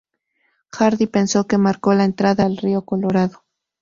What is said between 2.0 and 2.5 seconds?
entrada